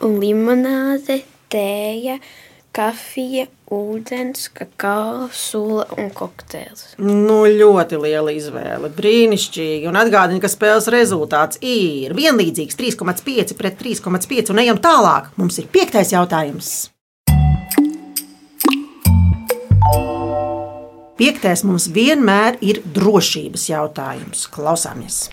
limonāde, 0.02 1.22
tēja, 1.52 2.18
kafija, 2.76 3.48
ūdens, 3.74 4.48
kakao, 4.56 5.28
sula 5.36 5.86
un 6.00 6.10
kokteils. 6.16 6.94
Nu, 7.02 7.42
ļoti 7.52 8.00
liela 8.00 8.34
izvēle. 8.36 8.92
Brīnišķīgi. 8.96 9.88
Un 9.90 10.00
atgādini, 10.00 10.42
ka 10.44 10.52
spēles 10.52 10.90
rezultāts 10.94 11.60
ir 11.62 12.16
vienlīdzīgs 12.18 12.80
3,5 12.80 13.58
pret 13.60 13.80
3,5. 13.82 14.54
Un 14.54 14.64
ejam 14.64 14.80
tālāk. 14.84 15.32
Mums 15.40 15.60
ir 15.60 15.72
piektais 15.74 16.14
jautājums. 16.16 16.76
Piektais 21.18 21.64
mums 21.66 21.88
vienmēr 21.90 22.60
ir 22.62 22.84
drošības 22.94 23.72
jautājums. 23.72 24.46
Klausāmies! 24.54 25.26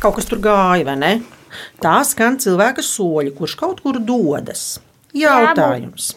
Kaut 0.00 0.16
kas 0.16 0.24
tur 0.24 0.40
gāja, 0.40 0.84
vai 0.88 0.96
ne? 0.96 1.10
Tā 1.82 1.98
skan 2.08 2.38
cilvēka 2.40 2.80
soļi, 2.80 3.34
kurš 3.36 3.56
kaut 3.60 3.82
kur 3.84 3.98
dodas. 4.00 4.78
Jautājums. 5.12 6.14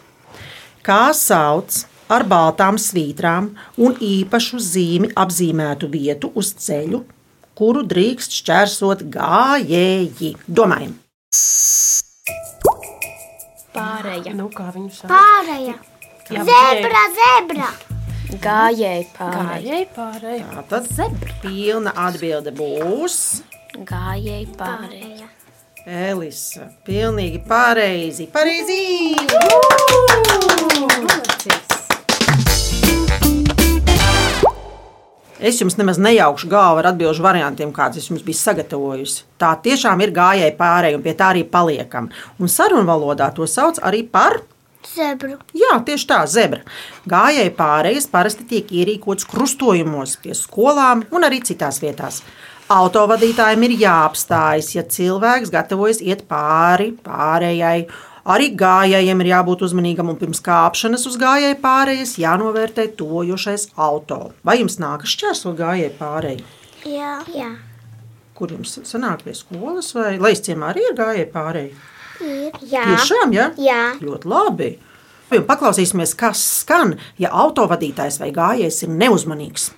Kā 0.84 1.10
sauc 1.12 1.82
ar 2.08 2.24
baltām 2.30 2.78
svītrām 2.80 3.50
un 3.76 3.98
īpašu 4.00 4.62
zīmi 4.62 5.12
apzīmētu 5.20 5.92
vietu 5.92 6.32
uz 6.32 6.54
ceļu, 6.64 7.02
kuru 7.58 7.84
drīkst 7.92 8.40
šķērsot 8.40 9.04
gājēji? 9.12 10.34
Domājam! 10.48 10.96
Pārēja. 13.74 14.32
Nu, 14.38 14.48
kā 14.54 14.70
viņu 14.72 14.92
sauc? 14.96 15.10
Pārējā. 15.12 15.76
Jā, 16.32 16.44
Zebra, 16.48 17.08
zebra. 17.20 17.72
Gājēji 18.40 19.10
pārēja. 19.12 19.58
Gājēji 19.60 19.88
pārēji. 19.92 20.44
Tā 20.54 20.70
tad 20.70 20.86
zebra. 20.88 21.42
Pilna 21.42 21.92
atbilde 22.06 22.54
būs. 22.56 23.18
Gājēji 23.74 24.52
pārēja. 24.54 25.24
Elisa, 25.82 26.68
pilnīgi 26.86 27.40
pareizi. 27.42 28.28
Pareizi! 28.30 28.76
Es 35.44 35.58
jums 35.58 35.74
nemaz 35.74 35.98
nejaukšu 35.98 36.46
galvu 36.52 36.84
ar 36.84 36.92
atbildžu 36.92 37.26
variantiem, 37.26 37.74
kādas 37.74 37.98
es 37.98 38.06
jums 38.12 38.22
biju 38.22 38.38
sagatavojusi. 38.38 39.26
Tā 39.42 39.50
tiešām 39.66 40.06
ir 40.06 40.14
gājēji 40.14 40.54
pārēji, 40.60 41.00
un 41.00 41.02
pie 41.02 41.18
tā 41.18 41.34
arī 41.34 41.42
paliekam. 41.42 42.12
Un 42.38 42.52
sarunu 42.52 42.86
valodā 42.86 43.32
to 43.34 43.50
sauc 43.50 43.82
arī 43.82 44.06
par 44.06 44.38
Zebru. 44.94 45.38
Jā, 45.56 45.78
tieši 45.80 46.06
tā, 46.10 46.20
zebra. 46.28 46.60
Gājēji 47.08 47.52
pārējas 47.56 48.06
parasti 48.12 48.44
tiek 48.50 48.68
ierīkots 48.68 49.26
krustojumos 49.26 50.18
pie 50.22 50.36
skolām 50.38 51.06
un 51.10 51.24
arī 51.26 51.40
citās 51.48 51.80
vietās. 51.82 52.20
Autovadītājiem 52.74 53.68
ir 53.68 53.72
jāapstājas, 53.84 54.72
ja 54.74 54.82
cilvēks 54.90 55.52
gatavojas 55.54 56.00
iet 56.02 56.24
pāri 56.26 56.88
pārējai. 57.04 57.84
Arī 58.34 58.48
gājējiem 58.58 59.20
ir 59.22 59.28
jābūt 59.30 59.62
uzmanīgam 59.66 60.08
un 60.10 60.18
pirms 60.18 60.40
kāpšanas 60.42 61.04
uz 61.06 61.18
gājēju 61.20 61.58
pārējas 61.62 62.16
jānovērtē 62.18 62.88
tojošais 62.98 63.68
auto. 63.76 64.18
Vai 64.42 64.56
jums 64.62 64.80
nākas 64.82 65.12
šķērsot 65.12 65.58
gājēju 65.60 65.94
pārēju? 66.00 66.48
Jā. 66.88 67.14
Jā. 67.36 67.52
Kur 68.34 68.56
jums 68.56 68.74
sanāk 68.88 69.22
pie 69.28 69.36
skolas 69.38 69.92
vai 69.94 70.16
leisciemā 70.18 70.72
arī 70.72 70.88
ir 70.88 70.98
gājēju 70.98 71.30
pārēju? 71.36 71.78
Ir. 72.24 72.60
Jā. 72.72 72.88
Tiešām, 72.90 73.36
ja? 73.36 73.50
Jā. 73.60 73.82
Ļoti 74.02 74.34
labi. 74.34 74.72
Paklausīsimies, 75.46 76.16
kas 76.18 76.42
skan, 76.64 76.96
ja 77.22 77.30
autovadītājs 77.44 78.18
vai 78.22 78.34
gājējs 78.34 78.86
ir 78.88 78.96
neuzmanīgs. 78.98 79.70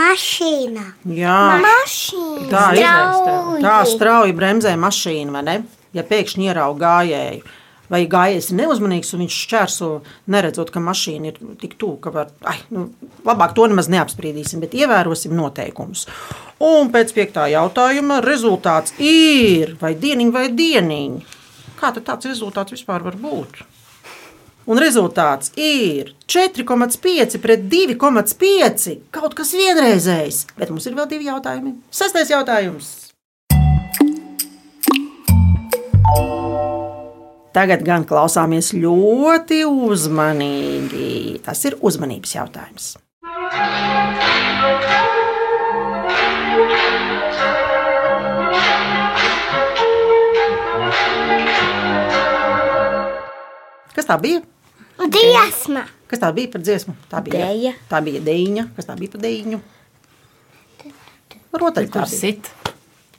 Mašīna. 0.00 0.84
Jā, 1.12 1.38
Mašīna. 1.60 2.48
tā 2.50 2.66
ir. 2.76 2.84
Strauji. 3.20 3.62
Tā 3.64 3.78
strauji 3.88 4.36
bremzē 4.36 4.76
mašīna, 4.80 5.32
vai 5.36 5.42
ne? 5.46 5.56
Ja 5.96 6.04
pēkšņi 6.06 6.46
ierauga 6.46 6.80
gājēju, 6.86 7.56
vai 7.90 8.00
gājējs 8.06 8.50
ir 8.52 8.58
neuzmanīgs 8.60 9.10
un 9.16 9.24
viņš 9.24 9.38
šķērso, 9.44 9.88
neredzot, 10.30 10.70
ka 10.70 10.82
mašīna 10.84 11.32
ir 11.32 11.40
tik 11.60 11.74
tuvu, 11.80 11.98
ka 12.04 12.12
var. 12.14 12.30
Ai, 12.46 12.60
nu, 12.70 12.86
labāk 13.26 13.56
to 13.58 13.66
nemaz 13.70 13.90
neapspriedīsim, 13.92 14.62
bet 14.62 14.76
ievērosim 14.78 15.34
noteikumus. 15.36 16.06
Un 16.62 16.92
pēc 16.94 17.12
piektā 17.16 17.48
jautājuma 17.50 18.20
rezultāts 18.24 18.94
ir 19.02 19.74
vai 19.82 19.96
dieniņa 19.98 20.36
vai 20.36 20.46
dieniņa. 20.54 21.36
Kā 21.80 21.92
tāds 21.96 22.28
rezultāts 22.28 22.76
vispār 22.76 23.02
var 23.02 23.16
būt? 23.18 23.62
Un 24.68 24.80
rezultāts 24.82 25.54
ir 25.56 26.12
4,5 26.28 27.38
pret 27.40 27.62
2,5. 27.72 28.98
Kaut 29.14 29.36
kas 29.38 29.54
vienreizējs, 29.56 30.42
bet 30.58 30.72
mums 30.72 30.86
ir 30.86 30.98
vēl 30.98 31.08
divi 31.10 31.30
jautājumi. 31.30 31.78
Sestais 31.90 32.32
jautājums. 32.32 32.90
Tagad 37.50 37.82
gan 37.82 38.04
klausāmies 38.06 38.70
ļoti 38.76 39.64
uzmanīgi. 39.66 41.40
Tas 41.42 41.64
ir 41.66 41.80
uzmanības 41.82 42.36
jautājums. 42.36 42.92
Kas 54.00 54.08
tā 54.08 54.16
bija? 54.16 54.40
Dziesma. 55.12 55.82
Kas 56.08 56.22
tā 56.22 56.30
bija 56.32 56.48
par 56.48 56.62
dziesmu? 56.64 56.94
Tā 57.10 57.20
bija 57.20 57.50
Deja. 57.50 57.74
Tā 57.90 57.98
bija 58.00 58.22
dēļa. 58.24 58.64
Kas 58.72 58.88
tā 58.88 58.96
bija 58.96 59.12
par 59.12 59.20
dēļu? 59.20 59.58
Rotaļu 61.60 61.92
tā 61.92 62.06
sit? 62.08 62.48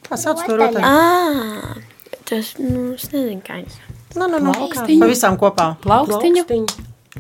Kā 0.08 0.18
sauc 0.18 0.42
to 0.42 0.58
rotaļu? 0.58 0.82
Ah, 0.82 1.78
tas, 2.26 2.56
nu, 2.58 2.96
es 2.96 3.06
nezinu, 3.14 3.44
kā 3.46 3.60
viņš. 3.60 3.78
Nu, 4.18 4.26
nu, 4.26 4.42
nu. 4.42 4.58
Plaukstiņu. 4.58 5.06
Pavisam 5.06 5.38
kopā. 5.38 5.70
Plaukstiņu. 5.86 6.48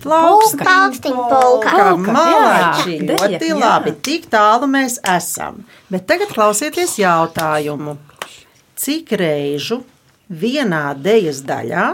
Plauksta. 0.01 0.65
Paukstiņa 0.65 1.30
polka. 1.36 1.70
Kā 1.70 1.88
Polka, 1.91 2.27
jā, 2.34 3.00
ļoti 3.13 3.53
jā. 3.53 3.62
labi. 3.62 3.94
Tik 4.10 4.25
tālu 4.34 4.74
mēs 4.74 4.98
esam. 5.06 5.62
Bet 5.94 6.10
tagad 6.10 6.34
klausieties 6.34 6.98
jautājumu. 6.98 8.00
Cik 8.82 9.13
reižu 9.21 9.84
vienā 10.34 10.88
dejas 10.97 11.45
daļā, 11.45 11.91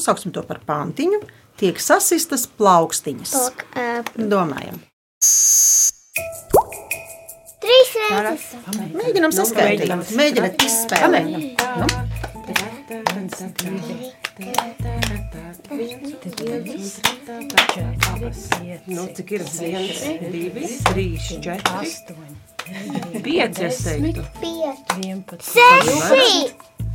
nosauksim 0.00 0.32
to 0.32 0.42
par 0.48 0.62
pantiņu, 0.66 1.20
tiek 1.60 1.80
sasistas 1.80 2.46
plaukstiņas? 2.58 3.36
Polka. 3.36 3.68
Uh, 3.76 4.28
Domājam. 4.30 4.80
trīs 7.60 7.90
reizes. 8.00 8.46
Mēģinam 8.96 9.34
saskaitīt. 9.36 9.92
Mēģināt 10.16 10.64
izspēlēt. 10.64 11.28
Nu, 18.90 19.04
cik 19.16 19.34
ir 19.36 19.44
viens, 19.54 20.00
divi, 20.32 20.64
trīs, 20.88 21.28
četri, 21.44 21.76
astoņi. 21.82 22.34
Pieci, 23.20 23.68
es 23.68 23.84
teiktu. 23.84 24.26
Pieci. 24.40 25.52
Seši. 25.52 26.69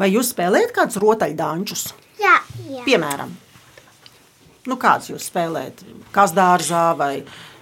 Vai 0.00 0.08
jūs 0.10 0.32
spēlējat 0.34 0.72
kādus 0.74 0.98
rotaļdāņus? 1.02 1.84
Jā. 2.18 2.34
Jā. 2.70 2.82
Piemēram, 2.86 3.30
nu, 4.70 4.76
kādus 4.80 5.12
jūs 5.12 5.28
spēlējat? 5.30 5.84
Kas 6.14 6.32
dārzā 6.34 6.86
vai, 6.98 7.12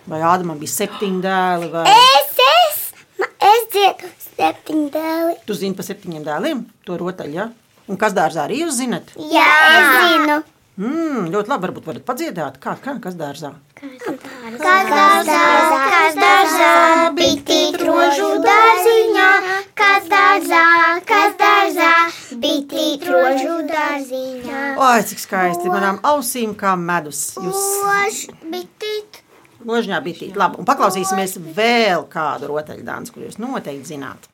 vai 0.08 0.20
Ādamam 0.24 0.60
bija 0.60 0.72
septiņi 0.78 1.20
dēli? 1.24 1.68
Vai... 1.74 1.84
Es, 1.92 2.38
es, 2.46 2.80
ma- 3.20 3.28
es 3.52 3.66
dziedu 3.74 4.08
septiņu 4.30 4.86
dēli. 4.94 5.36
Tu 5.48 5.58
zini 5.60 5.76
par 5.78 5.88
septiņiem 5.90 6.24
dēliem, 6.30 6.64
to 6.88 6.96
rotaļu, 7.00 7.36
ja? 7.36 7.50
Un 7.90 7.98
kas 8.00 8.14
dārzā 8.16 8.46
arī 8.46 8.62
jūs 8.62 8.78
zinat? 8.80 9.12
Jā, 9.18 9.50
es 9.76 9.92
zinu. 10.06 10.40
Mm, 10.80 11.26
ļoti 11.34 11.50
labi, 11.52 11.66
varbūt 11.66 11.84
varat 11.90 12.04
padziedāt. 12.08 12.54
Kā, 12.62 12.72
kā 12.80 12.94
kas 13.04 13.12
dārzā? 13.18 13.50
Kas 13.76 14.88
dārzā, 14.88 15.40
kas 15.92 16.16
dārzā, 16.16 16.70
bitīt 17.18 17.76
rožu 17.82 18.28
dārziņā, 18.46 19.26
kas 19.76 20.08
dārzā, 20.08 20.62
kas 21.10 21.36
dārzā, 21.42 21.90
bitīt 22.42 23.06
rožu 23.08 23.58
dārziņā. 23.68 24.62
Oi, 24.82 25.02
cik 25.08 25.22
skaisti! 25.22 25.70
Manām 25.72 26.00
ausīm 26.12 26.56
kā 26.58 26.74
medus. 26.78 27.32
Jūs 27.38 27.62
Rož, 27.86 28.24
bitīt. 28.52 29.22
Ložņā 29.62 30.00
bija 30.02 30.18
tīk. 30.24 30.36
Labi, 30.38 30.58
un 30.58 30.66
paklausīsimies 30.66 31.36
vēl 31.54 32.08
kādu 32.10 32.50
rotaļdāns, 32.50 33.14
kur 33.14 33.28
jūs 33.28 33.38
noteikti 33.38 33.94
zināt. 33.94 34.26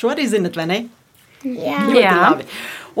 Šo 0.00 0.14
arī 0.14 0.24
zinat, 0.30 0.54
vai 0.56 0.70
ne? 0.70 0.78
Jā. 1.44 1.80
Ļoti 1.88 2.16
labi. 2.20 2.48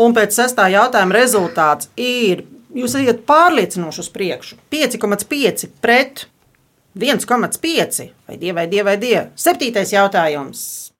Un 0.00 0.14
pēc 0.16 0.36
sestā 0.36 0.68
jautājuma 0.72 1.16
rezultāts 1.16 1.90
ir, 2.00 2.44
jūs 2.74 2.94
esat 2.98 3.24
pārliecinoši 3.28 4.04
uz 4.04 4.12
priekšu. 4.14 4.60
5,5 4.72 5.66
pret 5.82 6.26
1,5 6.98 8.08
vai 8.26 8.38
2 8.40 8.54
vai 8.56 8.66
2 8.70 8.86
vai 8.86 8.96
2. 9.02 9.26
Septītais 9.38 9.92
jautājums. 9.94 10.90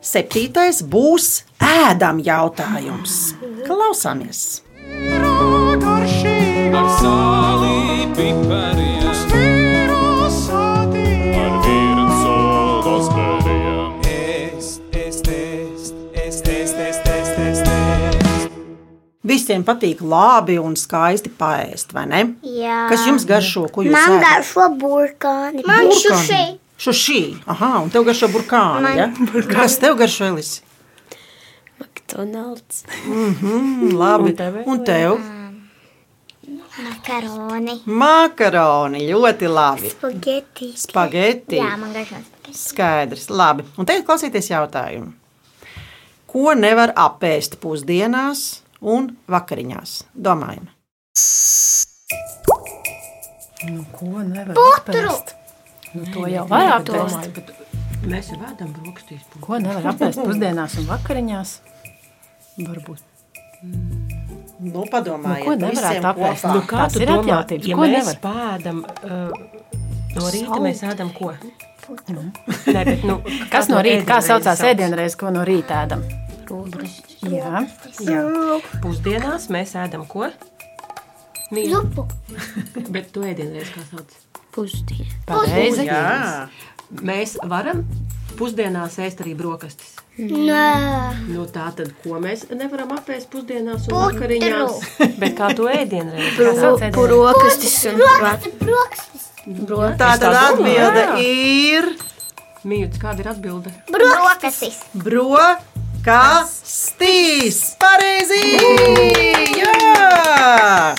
Septītais 0.00 0.80
būs 0.82 1.44
ēdam 1.60 2.22
jautājums. 2.24 3.34
Klausāmies! 3.66 4.62
Ar 6.70 6.86
sāli 6.96 8.06
pipariem, 8.16 8.89
Visiem 19.40 19.62
patīk 19.64 20.00
labi 20.04 20.58
un 20.60 20.74
skaisti 20.76 21.30
paēst, 21.40 21.94
vai 21.96 22.04
ne? 22.10 22.22
Jā. 22.44 22.86
Kas 22.92 23.06
jums 23.08 23.24
garšo? 23.28 23.66
Ko 23.72 23.82
jūs 23.86 23.94
Man 23.96 24.18
ēdat? 24.18 24.26
garšo 24.26 24.66
burkāni. 24.82 25.64
Man 25.66 25.88
šuši. 25.96 26.42
Šušī. 26.80 27.20
Aha, 27.48 27.78
un 27.84 27.88
tev 27.92 28.04
garšo 28.08 28.28
burkāni. 28.32 28.82
Man- 28.82 28.98
Ja? 29.00 29.08
Kas 29.48 29.78
tev 29.80 29.96
garšo, 30.00 30.28
Elis? 30.34 30.60
McDonald's. 31.80 32.84
Mm, 33.06 33.92
labi. 34.02 34.34
Un 34.66 34.84
tev? 34.84 35.16
Makaroni. 36.80 37.80
Makaroni. 37.86 39.02
Ļoti 39.10 39.48
labi. 39.50 39.90
Spageti. 39.92 40.70
Spageti. 40.78 41.58
Jā, 41.60 41.74
man 41.80 41.92
garšo 41.96 42.20
spageti. 42.20 42.56
Skaidrs, 42.60 43.26
labi. 43.30 43.64
Un 43.78 43.86
tagad 43.88 44.04
klausieties 44.08 44.48
jautājumu. 44.52 45.12
Ko 46.30 46.52
nevar 46.54 46.92
apēst 46.94 47.56
pusdienās 47.62 48.60
un 48.80 49.10
vakariņās? 49.30 49.96
Domājam. 50.14 50.68
Nu, 53.70 53.84
ko 53.92 54.22
nevar 54.24 54.56
apēst? 54.56 55.34
Nu, 55.94 56.04
to 56.14 56.26
jau 56.30 56.46
var 56.48 56.70
apēst. 56.78 57.50
Mēs 58.08 58.30
jau 58.32 58.38
ēdam 58.48 58.70
brokastīs. 58.72 59.26
Ko 59.44 59.58
nevar 59.60 59.90
apēst 59.92 60.22
pusdienās 60.24 60.78
un 60.80 60.86
vakariņās? 60.88 61.56
Varbūt. 62.60 63.04
Nu, 63.64 63.98
Nu, 64.60 64.82
padomājiet, 64.92 65.46
ko 65.46 65.52
visiem 65.56 65.70
nevarētu 65.72 66.08
apēst? 66.10 66.44
Nu, 66.52 66.60
Tās 66.68 66.96
ir 67.00 67.10
atļautības. 67.14 67.68
Ja 67.70 67.76
Ko 67.78 67.86
mēs 67.88 68.10
nevar? 68.10 68.18
pēdam 68.26 68.82
uh, 68.84 69.30
no 70.18 70.32
rīta, 70.34 70.58
mēs 70.66 70.82
ēdam 70.84 71.12
ko? 71.16 71.30
Nē, 72.12 72.82
bet, 72.84 73.06
nu, 73.08 73.16
Kas 73.52 73.70
no 73.72 73.80
rīta, 73.84 74.04
kā 74.10 74.18
saucās 74.24 74.60
sauc? 74.60 74.68
ēdienreiz, 74.74 75.16
ko 75.16 75.32
no 75.32 75.46
rīta 75.48 75.80
ēdam? 75.86 76.04
Jā, 77.20 77.64
Jā. 78.06 78.20
Pusdienās 78.80 79.48
mēs 79.52 79.74
ēdam 79.76 80.06
ko? 80.08 80.30
Mīl. 81.52 81.68
Zupu. 81.74 82.06
Bet 82.94 83.10
tu 83.12 83.24
ēdienreiz 83.26 83.72
kā 83.74 83.82
sauc? 83.90 84.12
Pusdiena. 84.54 85.06
pareizi. 85.28 85.84
Jā, 85.86 86.48
Mēs 87.06 87.36
varam 87.46 87.84
pusdienās 88.38 88.96
ēst 88.98 89.20
arī 89.22 89.36
brokastis. 89.38 89.92
Nē. 90.18 90.64
Nu, 91.30 91.44
tā 91.46 91.68
tad, 91.76 91.92
ko 92.02 92.18
mēs 92.20 92.48
nevaram 92.50 92.90
apēst 92.96 93.28
pusdienās 93.30 93.86
un 93.86 93.94
Putru. 93.94 94.18
vakariņās? 94.18 94.80
Bet 95.22 95.36
kā 95.38 95.52
tu 95.56 95.68
ēdienreiz? 95.70 96.32
Kā 96.34 96.50
sauc 96.58 96.82
ēdienreiz? 96.82 96.98
Brokastis 96.98 97.76
un 97.92 98.00
brokstis. 98.64 99.28
tā 100.02 100.10
tad 100.20 100.34
atbilde 100.34 101.06
ir 101.24 101.92
Mīļš, 102.60 102.98
kāda 103.00 103.22
ir 103.22 103.28
atbilde? 103.30 103.70
Brokstis. 103.88 104.82
Brokastīs. 106.00 107.76
Pareizi! 107.78 108.40
Jā! 109.60 110.94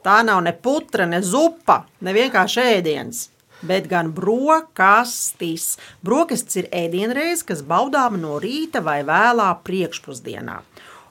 Tā 0.00 0.22
nav 0.24 0.42
ne 0.42 0.52
putra, 0.52 1.06
ne 1.06 1.20
zupa, 1.22 1.84
ne 2.00 2.14
vienkārši 2.16 2.60
ēdiens. 2.78 3.28
Bet 3.62 3.86
gan 3.90 4.10
brokastis. 4.16 5.76
Brokastis 6.02 6.62
ir 6.62 6.68
ēdienreiz, 6.72 7.44
kas 7.44 7.62
baudāma 7.62 8.18
no 8.18 8.38
rīta 8.40 8.80
vai 8.82 9.02
vēlā 9.04 9.52
priekšpusdienā. 9.62 10.62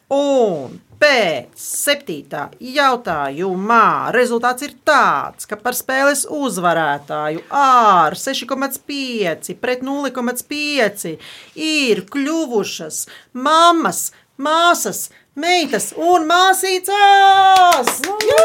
Un 0.10 0.80
pēc 1.00 1.60
septītā 1.60 2.46
jautājumā 2.60 4.12
rezultāts 4.16 4.66
ir 4.68 4.76
tāds, 4.88 5.48
ka 5.50 5.58
par 5.60 5.78
spēles 5.78 6.26
uzvarētāju 6.30 7.46
ar 7.56 8.18
6,5 8.20 9.56
pret 9.64 9.84
0,5 9.86 11.16
ir 11.56 12.04
kļuvušas 12.14 13.04
mammas, 13.34 14.10
māsas, 14.38 15.08
meitas 15.40 15.94
un 15.96 16.28
māsīcās! 16.30 18.02
Jā! 18.30 18.44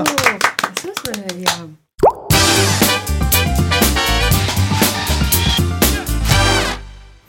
Mēs 0.00 0.90
uzvarējām. 0.94 1.79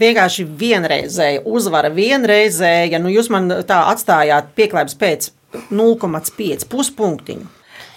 Vienkārši 0.01 0.45
vienreizēja 0.59 1.45
uzvara, 1.45 1.91
vienreizēja. 1.93 2.99
Nu, 3.01 3.11
jūs 3.13 3.31
man 3.33 3.49
tā 3.67 3.83
atstājāt 3.93 4.53
pieklājības 4.57 4.99
pēc 5.01 5.31
0,5 5.71 6.69
puspunktiņu. 6.71 7.49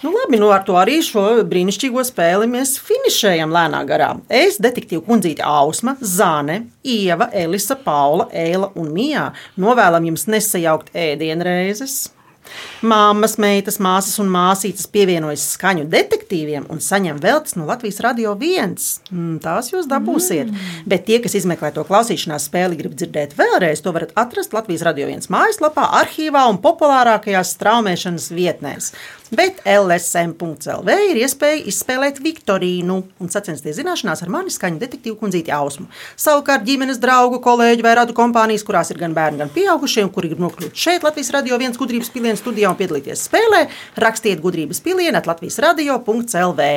Nu, 0.05 0.11
labi, 0.11 0.37
nu 0.37 0.51
ar 0.53 0.61
to 0.67 0.75
arī 0.77 0.99
šo 1.01 1.21
brīnišķīgo 1.49 2.03
spēli 2.05 2.45
mēs 2.51 2.75
finišējam 2.83 3.49
lēnā 3.49 3.79
garā. 3.89 4.11
Es, 4.29 4.59
detektīva 4.61 5.01
kundzīte 5.07 5.41
Ausma, 5.47 5.95
Zāne, 5.97 6.59
Ieva, 6.85 7.31
Elisa, 7.33 7.77
Paula, 7.79 8.27
Eila 8.29 8.69
un 8.77 8.91
Mijā 8.93 9.31
novēlam 9.57 10.05
jums 10.11 10.27
nesajaukt 10.29 10.91
ēdienreizes. 10.93 12.14
Māmas, 12.85 13.37
meitas, 13.41 13.79
māsas 13.81 14.19
un 14.21 14.29
māsītes 14.33 14.87
pievienojas 14.91 15.43
skaņu 15.55 15.87
detektīviem 15.91 16.67
un 16.71 16.81
saņem 16.83 17.19
veltes 17.23 17.57
no 17.57 17.65
Latvijas 17.69 18.01
radio 18.05 18.35
viens. 18.39 18.99
Mm, 19.11 19.39
tās 19.43 19.71
jūs 19.73 19.89
dabūsiet. 19.91 20.51
Mm. 20.51 20.85
Bet 20.89 21.07
tie, 21.09 21.19
kas 21.23 21.37
izmeklē 21.39 21.71
to 21.75 21.85
klausīšanās 21.87 22.47
spēli, 22.49 22.79
grib 22.79 22.95
dzirdēt 22.97 23.35
vēlreiz, 23.39 23.81
to 23.81 23.95
varat 23.95 24.13
atrast 24.19 24.55
Latvijas 24.55 24.85
radio 24.85 25.09
viens 25.09 25.31
mājaslapā, 25.33 25.87
arhīvā 26.01 26.45
un 26.51 26.61
populārākajās 26.63 27.55
straumēšanas 27.57 28.31
vietnēs. 28.35 28.91
Bet 29.35 29.57
LSM.CLV 29.67 30.93
ir 31.09 31.17
iespēja 31.19 31.63
izspēlēt 31.67 32.21
Viktorīnu 32.23 32.95
un 33.19 33.31
sacensties 33.33 33.75
zināšanās 33.79 34.21
ar 34.23 34.29
mani 34.31 34.53
skaņu 34.53 34.79
detektīvu 34.79 35.17
kundzīti 35.19 35.51
Ausmu. 35.51 35.89
Savukārt 36.19 36.63
ģimenes 36.67 37.01
draugu, 37.03 37.41
kolēģu 37.43 37.83
vai 37.83 37.95
radu 37.99 38.15
kompānijas, 38.15 38.63
kurās 38.63 38.93
ir 38.93 38.99
gan 39.01 39.15
bērni, 39.17 39.41
gan 39.41 39.51
pieaugušie, 39.51 40.05
un 40.05 40.11
kuri 40.15 40.31
grib 40.31 40.43
nokļūt 40.45 40.79
šeit 40.85 41.03
Latvijas 41.03 41.33
radio 41.35 41.59
viens 41.59 41.79
gudrības 41.81 42.13
pilienu 42.13 42.39
studijā 42.39 42.71
un 42.71 42.79
piedalīties 42.79 43.25
spēlē, 43.27 43.65
rakstiet 44.05 44.43
gudrības 44.45 44.79
pilienu 44.85 45.19
at 45.19 45.27
Latvijas 45.27 45.59
radio.CLV. 45.65 46.69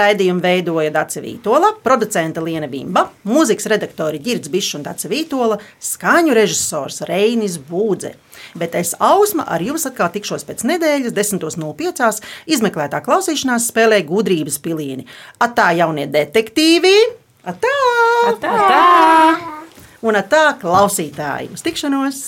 Raidījumu 0.00 0.46
veidoja 0.46 0.94
Dace 0.94 1.20
Vītola, 1.24 1.74
producente 1.84 2.40
Liena 2.40 2.70
Vimba, 2.72 3.08
mūzikas 3.28 3.68
redaktori 3.74 4.22
Girds 4.22 4.52
Bišs 4.52 4.78
un 4.78 4.86
Dace 4.88 5.12
Vītola, 5.12 5.60
skaņu 5.92 6.38
režisors 6.40 7.02
Reinis 7.10 7.58
Būdze. 7.60 8.14
Bet 8.58 8.74
es 8.78 8.94
ausma 9.00 9.44
ar 9.48 9.62
jums 9.64 9.84
atkal 9.88 10.10
tikšos 10.12 10.46
pēc 10.48 10.64
nedēļas, 10.68 11.14
10.05. 11.16 11.81
izmeklētā 12.46 13.02
klausīšanās 13.04 13.70
spēlē 13.72 14.02
gudrības 14.08 14.60
pilieni. 14.62 15.08
Atā 15.42 15.72
jaunie 15.78 16.06
detektīvi! 16.10 16.94
Atā! 17.48 17.74
Tā! 18.42 18.52
Un 20.02 20.18
atā 20.18 20.44
klausītāji! 20.62 21.50
Uz 21.54 21.66
tikšanos! 21.66 22.22